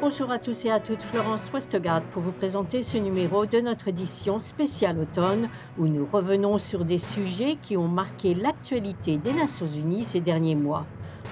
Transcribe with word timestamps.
Bonjour 0.00 0.30
à 0.30 0.38
tous 0.38 0.66
et 0.66 0.70
à 0.70 0.80
toutes, 0.80 1.02
Florence 1.02 1.50
Westgard 1.52 2.02
pour 2.10 2.22
vous 2.22 2.32
présenter 2.32 2.82
ce 2.82 2.98
numéro 2.98 3.46
de 3.46 3.60
notre 3.60 3.88
édition 3.88 4.38
spéciale 4.38 4.98
automne 4.98 5.48
où 5.78 5.88
nous 5.88 6.06
revenons 6.06 6.58
sur 6.58 6.84
des 6.84 6.98
sujets 6.98 7.56
qui 7.56 7.76
ont 7.76 7.88
marqué 7.88 8.34
l'actualité 8.34 9.16
des 9.16 9.32
Nations 9.32 9.66
Unies 9.66 10.04
ces 10.04 10.20
derniers 10.20 10.56
mois. 10.56 10.86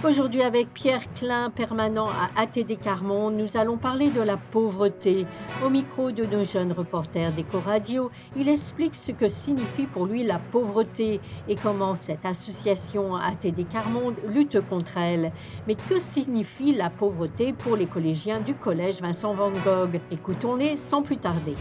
Aujourd'hui, 0.05 0.43
avec 0.43 0.75
Pierre 0.75 1.13
Klein, 1.13 1.51
permanent 1.51 2.09
à 2.09 2.43
ATD 2.43 2.77
Carmonde, 2.77 3.35
nous 3.35 3.57
allons 3.57 3.77
parler 3.77 4.11
de 4.11 4.21
la 4.21 4.37
pauvreté. 4.37 5.27
Au 5.65 5.69
micro 5.69 6.11
de 6.11 6.27
nos 6.27 6.43
jeunes 6.43 6.73
reporters 6.73 7.31
d'Eco-Radio, 7.31 8.11
il 8.35 8.49
explique 8.49 8.97
ce 8.97 9.13
que 9.13 9.29
signifie 9.29 9.87
pour 9.87 10.07
lui 10.07 10.25
la 10.25 10.41
pauvreté 10.41 11.21
et 11.47 11.55
comment 11.55 11.95
cette 11.95 12.27
association 12.27 13.15
ATD 13.15 13.69
Carmonde 13.69 14.17
lutte 14.27 14.61
contre 14.69 14.99
elle. 14.99 15.31
Mais 15.69 15.77
que 15.77 16.01
signifie 16.01 16.75
la 16.75 16.91
pauvreté 16.91 17.53
pour 17.53 17.77
les 17.77 17.87
collégiens 17.87 18.41
du 18.41 18.57
collège 18.57 19.01
Vincent 19.01 19.35
Van 19.35 19.53
Gogh? 19.53 20.01
Écoutons-les 20.11 20.77
sans 20.77 21.03
plus 21.03 21.19
tarder. 21.19 21.55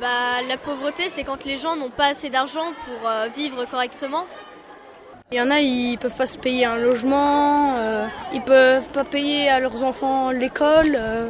Bah, 0.00 0.40
la 0.46 0.56
pauvreté, 0.56 1.08
c'est 1.08 1.24
quand 1.24 1.44
les 1.44 1.58
gens 1.58 1.74
n'ont 1.74 1.90
pas 1.90 2.06
assez 2.06 2.30
d'argent 2.30 2.72
pour 2.84 3.08
euh, 3.08 3.26
vivre 3.34 3.64
correctement. 3.68 4.24
Il 5.30 5.36
y 5.36 5.42
en 5.42 5.50
a, 5.50 5.60
ils 5.60 5.98
peuvent 5.98 6.14
pas 6.14 6.26
se 6.26 6.38
payer 6.38 6.64
un 6.64 6.76
logement, 6.76 7.76
euh, 7.76 8.06
ils 8.32 8.40
peuvent 8.40 8.88
pas 8.94 9.04
payer 9.04 9.50
à 9.50 9.60
leurs 9.60 9.84
enfants 9.84 10.30
l'école. 10.30 10.96
Euh. 10.98 11.28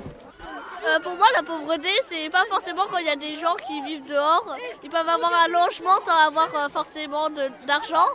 Euh, 0.86 1.00
pour 1.02 1.16
moi, 1.16 1.26
la 1.36 1.42
pauvreté, 1.42 1.88
c'est 2.06 2.30
pas 2.30 2.44
forcément 2.48 2.82
quand 2.88 2.98
il 2.98 3.06
y 3.06 3.10
a 3.10 3.16
des 3.16 3.34
gens 3.34 3.56
qui 3.66 3.82
vivent 3.82 4.04
dehors. 4.08 4.56
Ils 4.84 4.88
peuvent 4.88 5.08
avoir 5.08 5.32
un 5.44 5.48
logement 5.48 5.98
sans 6.06 6.28
avoir 6.28 6.70
forcément 6.70 7.28
d'argent. 7.66 8.06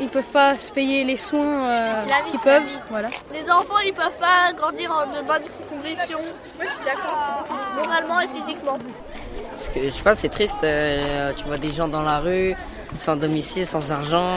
Ils 0.00 0.08
peuvent 0.08 0.24
pas 0.24 0.58
se 0.58 0.72
payer 0.72 1.04
les 1.04 1.18
soins 1.18 1.68
qu'ils 2.30 2.40
peuvent. 2.40 2.62
Voilà. 2.88 3.10
Les 3.30 3.50
enfants, 3.50 3.78
ils 3.84 3.92
peuvent 3.92 4.16
pas 4.18 4.54
grandir 4.54 4.90
en 4.90 5.02
de 5.02 5.20
bonnes 5.20 5.50
conditions. 5.68 6.22
Moi, 6.56 6.64
je 6.64 6.68
suis 6.68 6.84
d'accord. 6.86 7.46
Moralement 7.76 8.20
et 8.20 8.28
physiquement. 8.28 8.78
Parce 9.50 9.68
que, 9.68 9.82
je 9.82 9.90
sais 9.90 10.02
pas, 10.02 10.14
c'est 10.14 10.30
triste. 10.30 10.66
tu 11.36 11.44
vois 11.44 11.58
des 11.58 11.72
gens 11.72 11.88
dans 11.88 12.02
la 12.02 12.20
rue 12.20 12.56
sans 12.96 13.16
domicile, 13.16 13.66
sans 13.66 13.92
argent. 13.92 14.30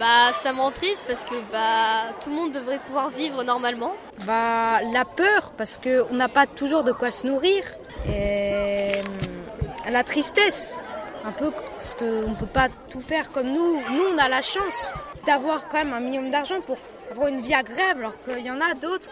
Bah 0.00 0.32
ça 0.42 0.52
me 0.52 0.60
rend 0.60 0.70
triste 0.70 1.02
parce 1.06 1.24
que 1.24 1.34
bah 1.50 2.12
tout 2.20 2.30
le 2.30 2.36
monde 2.36 2.52
devrait 2.52 2.78
pouvoir 2.80 3.10
vivre 3.10 3.42
normalement. 3.42 3.92
Bah 4.26 4.80
la 4.92 5.04
peur 5.04 5.52
parce 5.56 5.78
qu'on 5.78 6.14
n'a 6.14 6.28
pas 6.28 6.46
toujours 6.46 6.84
de 6.84 6.92
quoi 6.92 7.10
se 7.10 7.26
nourrir 7.26 7.62
et 8.06 8.92
euh, 8.98 9.90
la 9.90 10.04
tristesse 10.04 10.76
un 11.24 11.32
peu 11.32 11.50
parce 11.50 11.94
qu'on 11.94 12.30
ne 12.30 12.34
peut 12.34 12.46
pas 12.46 12.68
tout 12.90 13.00
faire 13.00 13.32
comme 13.32 13.48
nous. 13.48 13.80
Nous 13.90 14.04
on 14.14 14.18
a 14.18 14.28
la 14.28 14.42
chance 14.42 14.92
d'avoir 15.26 15.68
quand 15.68 15.78
même 15.78 15.92
un 15.92 16.00
minimum 16.00 16.30
d'argent 16.30 16.60
pour 16.60 16.76
avoir 17.10 17.28
une 17.28 17.40
vie 17.40 17.54
agréable 17.54 18.00
alors 18.00 18.18
qu'il 18.22 18.44
y 18.44 18.50
en 18.50 18.60
a 18.60 18.74
d'autres, 18.74 19.10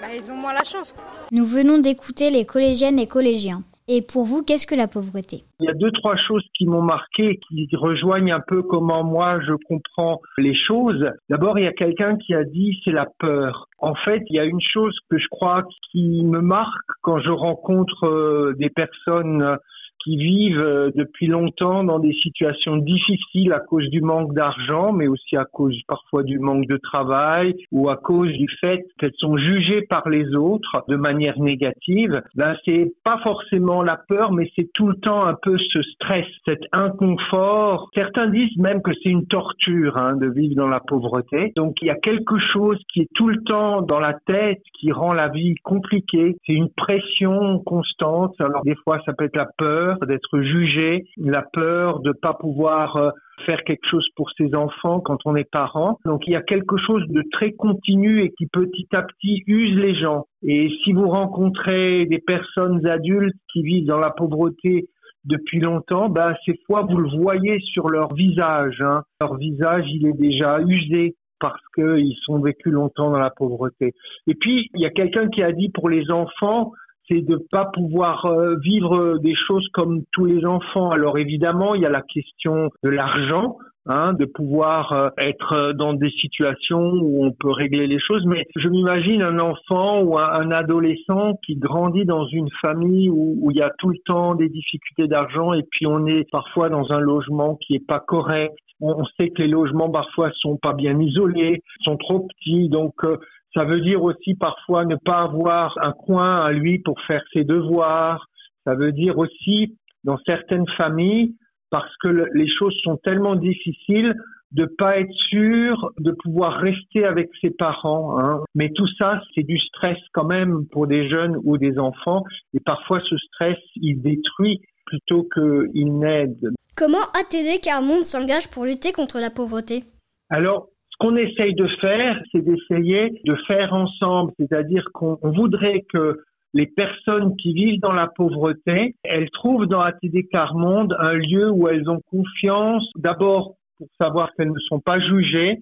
bah, 0.00 0.08
ils 0.14 0.30
ont 0.30 0.36
moins 0.36 0.52
la 0.52 0.64
chance. 0.64 0.94
Nous 1.30 1.44
venons 1.44 1.78
d'écouter 1.78 2.30
les 2.30 2.44
collégiennes 2.44 2.98
et 2.98 3.06
collégiens. 3.06 3.62
Et 3.94 4.00
pour 4.00 4.24
vous, 4.24 4.42
qu'est-ce 4.42 4.66
que 4.66 4.74
la 4.74 4.88
pauvreté? 4.88 5.44
Il 5.60 5.66
y 5.66 5.68
a 5.68 5.74
deux, 5.74 5.90
trois 5.90 6.16
choses 6.16 6.46
qui 6.56 6.64
m'ont 6.64 6.80
marqué, 6.80 7.38
qui 7.46 7.68
rejoignent 7.76 8.32
un 8.32 8.40
peu 8.40 8.62
comment 8.62 9.04
moi 9.04 9.38
je 9.46 9.52
comprends 9.68 10.22
les 10.38 10.54
choses. 10.54 11.04
D'abord, 11.28 11.58
il 11.58 11.64
y 11.64 11.68
a 11.68 11.74
quelqu'un 11.74 12.16
qui 12.16 12.32
a 12.32 12.42
dit 12.42 12.80
c'est 12.86 12.90
la 12.90 13.04
peur. 13.18 13.68
En 13.80 13.94
fait, 13.94 14.22
il 14.30 14.36
y 14.36 14.40
a 14.40 14.46
une 14.46 14.62
chose 14.62 14.96
que 15.10 15.18
je 15.18 15.26
crois 15.30 15.64
qui 15.90 16.24
me 16.24 16.40
marque 16.40 16.88
quand 17.02 17.20
je 17.20 17.28
rencontre 17.28 18.06
euh, 18.06 18.54
des 18.58 18.70
personnes 18.70 19.58
qui 20.04 20.16
vivent 20.16 20.60
euh, 20.60 20.90
depuis 20.94 21.26
longtemps 21.26 21.84
dans 21.84 21.98
des 21.98 22.12
situations 22.14 22.76
difficiles 22.76 23.52
à 23.52 23.60
cause 23.60 23.88
du 23.90 24.00
manque 24.00 24.34
d'argent, 24.34 24.92
mais 24.92 25.08
aussi 25.08 25.36
à 25.36 25.44
cause 25.44 25.78
parfois 25.86 26.22
du 26.22 26.38
manque 26.38 26.66
de 26.66 26.76
travail 26.76 27.54
ou 27.70 27.88
à 27.88 27.96
cause 27.96 28.32
du 28.32 28.48
fait 28.60 28.84
qu'elles 28.98 29.14
sont 29.18 29.36
jugées 29.36 29.82
par 29.82 30.08
les 30.08 30.34
autres 30.34 30.84
de 30.88 30.96
manière 30.96 31.38
négative. 31.38 32.22
Ben, 32.34 32.56
c'est 32.64 32.92
pas 33.04 33.18
forcément 33.22 33.82
la 33.82 33.96
peur, 33.96 34.32
mais 34.32 34.50
c'est 34.56 34.70
tout 34.72 34.88
le 34.88 34.96
temps 34.96 35.24
un 35.24 35.34
peu 35.40 35.56
ce 35.58 35.82
stress, 35.82 36.26
cet 36.46 36.62
inconfort. 36.72 37.90
Certains 37.94 38.28
disent 38.28 38.56
même 38.58 38.82
que 38.82 38.92
c'est 39.02 39.10
une 39.10 39.26
torture 39.26 39.96
hein, 39.96 40.16
de 40.16 40.28
vivre 40.28 40.54
dans 40.56 40.68
la 40.68 40.80
pauvreté. 40.80 41.52
Donc 41.56 41.76
il 41.82 41.88
y 41.88 41.90
a 41.90 41.96
quelque 41.96 42.38
chose 42.52 42.78
qui 42.92 43.00
est 43.00 43.08
tout 43.14 43.28
le 43.28 43.42
temps 43.44 43.82
dans 43.82 44.00
la 44.00 44.14
tête 44.26 44.62
qui 44.78 44.92
rend 44.92 45.12
la 45.12 45.28
vie 45.28 45.54
compliquée. 45.62 46.36
C'est 46.46 46.52
une 46.52 46.70
pression 46.70 47.60
constante. 47.60 48.34
Alors 48.40 48.62
des 48.64 48.76
fois 48.84 49.00
ça 49.06 49.12
peut 49.12 49.24
être 49.24 49.36
la 49.36 49.48
peur 49.56 49.91
d'être 50.00 50.40
jugé, 50.40 51.04
la 51.16 51.42
peur 51.42 52.00
de 52.00 52.12
pas 52.12 52.34
pouvoir 52.34 52.96
euh, 52.96 53.10
faire 53.46 53.62
quelque 53.64 53.86
chose 53.90 54.06
pour 54.16 54.30
ses 54.36 54.54
enfants 54.54 55.00
quand 55.00 55.18
on 55.24 55.36
est 55.36 55.50
parent. 55.50 55.98
Donc 56.04 56.26
il 56.26 56.32
y 56.32 56.36
a 56.36 56.42
quelque 56.42 56.76
chose 56.78 57.06
de 57.08 57.22
très 57.32 57.52
continu 57.52 58.22
et 58.22 58.30
qui 58.30 58.46
petit 58.46 58.88
à 58.92 59.02
petit 59.02 59.42
use 59.46 59.76
les 59.76 59.94
gens. 59.94 60.26
Et 60.42 60.70
si 60.84 60.92
vous 60.92 61.08
rencontrez 61.08 62.06
des 62.06 62.18
personnes 62.18 62.86
adultes 62.86 63.36
qui 63.52 63.62
vivent 63.62 63.86
dans 63.86 63.98
la 63.98 64.10
pauvreté 64.10 64.88
depuis 65.24 65.60
longtemps, 65.60 66.08
bah, 66.08 66.34
ces 66.44 66.58
fois 66.66 66.82
vous 66.88 66.98
le 66.98 67.10
voyez 67.16 67.60
sur 67.60 67.88
leur 67.88 68.12
visage. 68.14 68.80
Hein. 68.80 69.02
Leur 69.20 69.36
visage, 69.36 69.84
il 69.88 70.06
est 70.06 70.18
déjà 70.18 70.60
usé 70.60 71.14
parce 71.42 71.62
qu'ils 71.74 72.16
sont 72.24 72.40
vécus 72.40 72.72
longtemps 72.72 73.10
dans 73.10 73.18
la 73.18 73.30
pauvreté. 73.30 73.94
Et 74.28 74.34
puis, 74.34 74.70
il 74.74 74.80
y 74.80 74.86
a 74.86 74.90
quelqu'un 74.90 75.28
qui 75.28 75.42
a 75.42 75.50
dit 75.50 75.70
pour 75.70 75.88
les 75.88 76.08
enfants, 76.10 76.70
c'est 77.08 77.22
de 77.22 77.36
pas 77.50 77.66
pouvoir 77.72 78.26
euh, 78.26 78.56
vivre 78.62 79.18
des 79.18 79.34
choses 79.34 79.66
comme 79.72 80.02
tous 80.12 80.24
les 80.24 80.44
enfants. 80.44 80.90
Alors 80.90 81.18
évidemment, 81.18 81.74
il 81.74 81.82
y 81.82 81.86
a 81.86 81.90
la 81.90 82.02
question 82.02 82.70
de 82.82 82.90
l'argent, 82.90 83.56
hein, 83.86 84.12
de 84.14 84.24
pouvoir 84.24 84.92
euh, 84.92 85.08
être 85.18 85.72
dans 85.72 85.94
des 85.94 86.10
situations 86.10 86.92
où 87.00 87.24
on 87.24 87.32
peut 87.32 87.50
régler 87.50 87.86
les 87.86 87.98
choses. 87.98 88.24
Mais 88.26 88.46
je 88.56 88.68
m'imagine 88.68 89.22
un 89.22 89.38
enfant 89.38 90.02
ou 90.02 90.18
un, 90.18 90.50
adolescent 90.50 91.38
qui 91.44 91.56
grandit 91.56 92.04
dans 92.04 92.26
une 92.26 92.48
famille 92.60 93.08
où, 93.08 93.38
où, 93.40 93.50
il 93.50 93.56
y 93.56 93.62
a 93.62 93.70
tout 93.78 93.88
le 93.88 93.98
temps 94.04 94.34
des 94.34 94.48
difficultés 94.48 95.08
d'argent 95.08 95.52
et 95.52 95.62
puis 95.70 95.86
on 95.86 96.06
est 96.06 96.28
parfois 96.30 96.68
dans 96.68 96.92
un 96.92 97.00
logement 97.00 97.56
qui 97.56 97.74
est 97.74 97.86
pas 97.86 98.00
correct. 98.00 98.54
On, 98.84 99.04
sait 99.16 99.28
que 99.28 99.42
les 99.42 99.48
logements 99.48 99.90
parfois 99.90 100.32
sont 100.32 100.56
pas 100.56 100.72
bien 100.72 100.98
isolés, 100.98 101.62
sont 101.84 101.96
trop 101.96 102.26
petits, 102.26 102.68
donc 102.68 102.94
euh, 103.04 103.16
ça 103.54 103.64
veut 103.64 103.80
dire 103.80 104.02
aussi 104.02 104.34
parfois 104.34 104.84
ne 104.84 104.96
pas 104.96 105.22
avoir 105.22 105.76
un 105.82 105.92
coin 105.92 106.44
à 106.44 106.52
lui 106.52 106.78
pour 106.78 107.00
faire 107.02 107.22
ses 107.32 107.44
devoirs. 107.44 108.26
Ça 108.64 108.74
veut 108.74 108.92
dire 108.92 109.18
aussi, 109.18 109.76
dans 110.04 110.18
certaines 110.26 110.68
familles, 110.76 111.34
parce 111.70 111.94
que 112.02 112.28
les 112.34 112.48
choses 112.48 112.76
sont 112.82 112.96
tellement 112.98 113.34
difficiles, 113.34 114.14
de 114.52 114.66
pas 114.66 114.98
être 114.98 115.12
sûr 115.30 115.92
de 115.98 116.12
pouvoir 116.12 116.60
rester 116.60 117.04
avec 117.04 117.30
ses 117.40 117.50
parents. 117.50 118.18
Hein. 118.18 118.40
Mais 118.54 118.70
tout 118.74 118.86
ça, 118.98 119.22
c'est 119.34 119.42
du 119.42 119.58
stress 119.58 119.96
quand 120.12 120.26
même 120.26 120.66
pour 120.70 120.86
des 120.86 121.08
jeunes 121.08 121.38
ou 121.44 121.56
des 121.56 121.78
enfants. 121.78 122.22
Et 122.52 122.60
parfois, 122.60 123.00
ce 123.08 123.16
stress, 123.16 123.56
il 123.76 124.02
détruit 124.02 124.60
plutôt 124.84 125.26
qu'il 125.32 125.98
n'aide. 125.98 126.50
Comment 126.76 127.04
ATD 127.18 127.60
Carmonde 127.62 128.04
s'engage 128.04 128.50
pour 128.50 128.66
lutter 128.66 128.92
contre 128.92 129.18
la 129.20 129.30
pauvreté? 129.30 129.84
Alors, 130.28 130.68
qu'on 131.02 131.16
essaye 131.16 131.54
de 131.54 131.66
faire, 131.80 132.22
c'est 132.30 132.42
d'essayer 132.42 133.20
de 133.24 133.34
faire 133.48 133.72
ensemble, 133.72 134.30
c'est-à-dire 134.38 134.84
qu'on 134.94 135.18
voudrait 135.22 135.84
que 135.92 136.20
les 136.54 136.66
personnes 136.66 137.34
qui 137.36 137.52
vivent 137.54 137.80
dans 137.80 137.92
la 137.92 138.06
pauvreté, 138.06 138.94
elles 139.02 139.28
trouvent 139.30 139.66
dans 139.66 139.80
ATD 139.80 140.28
Carmonde 140.30 140.94
un 141.00 141.14
lieu 141.14 141.50
où 141.50 141.66
elles 141.66 141.90
ont 141.90 142.00
confiance, 142.08 142.88
d'abord 142.96 143.56
pour 143.78 143.88
savoir 144.00 144.30
qu'elles 144.34 144.52
ne 144.52 144.60
sont 144.68 144.78
pas 144.78 145.00
jugées, 145.00 145.58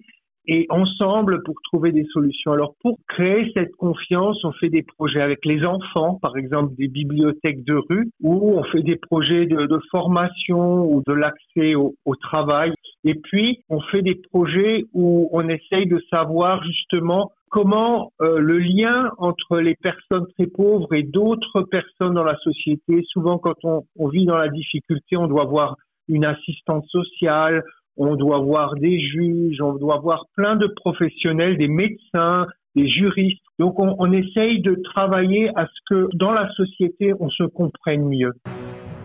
et 0.47 0.65
ensemble 0.69 1.43
pour 1.43 1.55
trouver 1.71 1.91
des 1.91 2.05
solutions. 2.11 2.51
Alors 2.51 2.75
pour 2.81 2.97
créer 3.07 3.51
cette 3.55 3.75
confiance, 3.75 4.43
on 4.43 4.51
fait 4.53 4.69
des 4.69 4.83
projets 4.83 5.21
avec 5.21 5.45
les 5.45 5.65
enfants, 5.65 6.19
par 6.21 6.37
exemple 6.37 6.73
des 6.75 6.87
bibliothèques 6.87 7.63
de 7.63 7.79
rue, 7.89 8.11
ou 8.21 8.57
on 8.57 8.63
fait 8.65 8.81
des 8.81 8.95
projets 8.95 9.45
de, 9.45 9.79
formation 9.89 10.85
ou 10.85 11.01
de 11.05 11.13
l'accès 11.13 11.75
au, 11.75 11.95
travail. 12.21 12.73
Et 13.03 13.15
puis 13.15 13.63
on 13.69 13.81
fait 13.81 14.01
des 14.01 14.15
projets 14.15 14.85
où 14.93 15.29
on 15.31 15.47
essaye 15.49 15.87
de 15.87 16.01
savoir 16.09 16.63
justement 16.63 17.31
comment 17.49 18.11
euh, 18.21 18.39
le 18.39 18.59
lien 18.59 19.11
entre 19.17 19.59
les 19.59 19.75
personnes 19.75 20.25
très 20.37 20.47
pauvres 20.47 20.93
et 20.93 21.03
d'autres 21.03 21.63
personnes 21.63 22.13
dans 22.13 22.23
la 22.23 22.37
société, 22.37 23.03
souvent 23.07 23.37
quand 23.37 23.57
on, 23.63 24.07
vit 24.07 24.25
dans 24.25 24.37
la 24.37 24.49
difficulté, 24.49 25.17
on 25.17 25.27
doit 25.27 25.43
avoir 25.43 25.75
une 26.07 26.25
assistante 26.25 26.85
sociale, 26.87 27.63
on 27.97 28.15
doit 28.15 28.39
voir 28.39 28.75
des 28.75 28.99
juges, 28.99 29.61
on 29.61 29.73
doit 29.73 29.99
voir 29.99 30.25
plein 30.35 30.55
de 30.55 30.67
professionnels, 30.67 31.57
des 31.57 31.67
médecins, 31.67 32.47
des 32.75 32.87
juristes. 32.87 33.43
Donc 33.59 33.79
on, 33.79 33.95
on 33.99 34.11
essaye 34.13 34.61
de 34.61 34.75
travailler 34.83 35.49
à 35.55 35.65
ce 35.65 35.79
que 35.89 36.09
dans 36.15 36.31
la 36.31 36.49
société, 36.53 37.13
on 37.19 37.29
se 37.29 37.43
comprenne 37.43 38.07
mieux. 38.07 38.33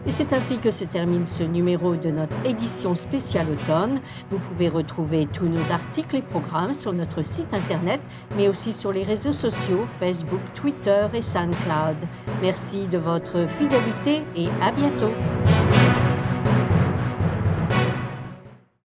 Et 0.06 0.12
c'est 0.12 0.32
ainsi 0.32 0.58
que 0.58 0.70
se 0.70 0.84
termine 0.84 1.24
ce 1.24 1.42
numéro 1.42 1.96
de 1.96 2.10
notre 2.10 2.36
édition 2.44 2.94
spéciale 2.94 3.46
automne. 3.50 4.00
Vous 4.30 4.38
pouvez 4.38 4.68
retrouver 4.68 5.26
tous 5.26 5.46
nos 5.46 5.72
articles 5.72 6.16
et 6.16 6.22
programmes 6.22 6.74
sur 6.74 6.92
notre 6.92 7.22
site 7.22 7.52
internet, 7.52 8.00
mais 8.36 8.48
aussi 8.48 8.72
sur 8.72 8.92
les 8.92 9.02
réseaux 9.02 9.32
sociaux 9.32 9.84
Facebook, 9.98 10.40
Twitter 10.54 11.06
et 11.12 11.22
SoundCloud. 11.22 11.96
Merci 12.40 12.86
de 12.86 12.98
votre 12.98 13.48
fidélité 13.48 14.22
et 14.36 14.46
à 14.62 14.70
bientôt. 14.70 15.12